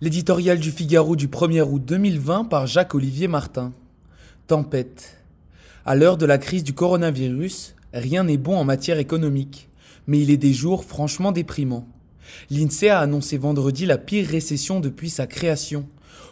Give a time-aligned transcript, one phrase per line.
[0.00, 3.72] L'éditorial du Figaro du 1er août 2020 par Jacques-Olivier Martin.
[4.46, 5.24] Tempête.
[5.84, 9.68] À l'heure de la crise du coronavirus, rien n'est bon en matière économique,
[10.06, 11.88] mais il est des jours franchement déprimants.
[12.48, 15.88] L'INSEE a annoncé vendredi la pire récession depuis sa création,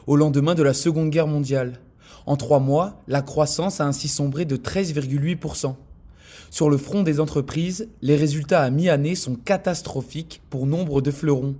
[0.06, 1.80] au lendemain de la Seconde Guerre mondiale.
[2.24, 5.74] En trois mois, la croissance a ainsi sombré de 13,8%.
[6.50, 11.56] Sur le front des entreprises, les résultats à mi-année sont catastrophiques pour nombre de fleurons,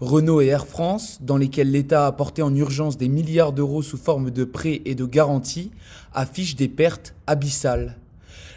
[0.00, 3.96] Renault et Air France, dans lesquels l'État a apporté en urgence des milliards d'euros sous
[3.96, 5.70] forme de prêts et de garanties,
[6.12, 7.96] affichent des pertes abyssales.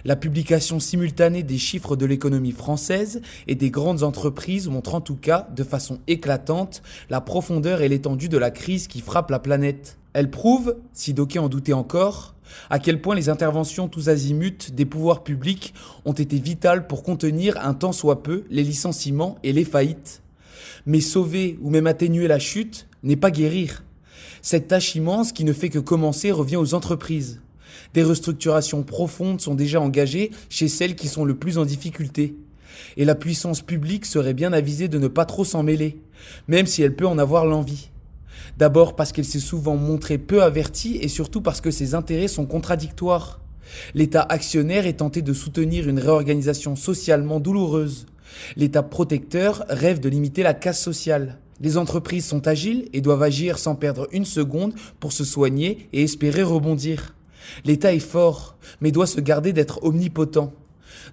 [0.05, 5.15] La publication simultanée des chiffres de l'économie française et des grandes entreprises montre en tout
[5.15, 9.97] cas, de façon éclatante, la profondeur et l'étendue de la crise qui frappe la planète.
[10.13, 12.35] Elle prouve, si d'aucuns en doutaient encore,
[12.69, 15.73] à quel point les interventions tous azimuts des pouvoirs publics
[16.05, 20.21] ont été vitales pour contenir un tant soit peu les licenciements et les faillites.
[20.85, 23.83] Mais sauver ou même atténuer la chute n'est pas guérir.
[24.41, 27.41] Cette tâche immense qui ne fait que commencer revient aux entreprises.
[27.93, 32.35] Des restructurations profondes sont déjà engagées chez celles qui sont le plus en difficulté.
[32.95, 35.99] Et la puissance publique serait bien avisée de ne pas trop s'en mêler,
[36.47, 37.89] même si elle peut en avoir l'envie.
[38.57, 42.45] D'abord parce qu'elle s'est souvent montrée peu avertie et surtout parce que ses intérêts sont
[42.45, 43.39] contradictoires.
[43.93, 48.05] L'État actionnaire est tenté de soutenir une réorganisation socialement douloureuse.
[48.55, 51.39] L'État protecteur rêve de limiter la casse sociale.
[51.59, 56.03] Les entreprises sont agiles et doivent agir sans perdre une seconde pour se soigner et
[56.03, 57.15] espérer rebondir.
[57.65, 60.53] L'État est fort, mais doit se garder d'être omnipotent.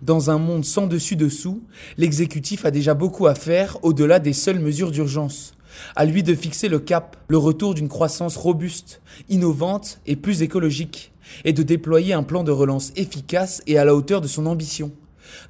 [0.03, 1.62] Dans un monde sans dessus-dessous,
[1.97, 5.55] l'exécutif a déjà beaucoup à faire au-delà des seules mesures d'urgence.
[5.97, 11.12] À lui de fixer le cap, le retour d'une croissance robuste, innovante et plus écologique,
[11.45, 14.92] et de déployer un plan de relance efficace et à la hauteur de son ambition.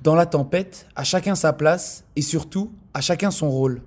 [0.03, 3.83] Dans la tempête, à chacun sa place et surtout, à chacun son rôle.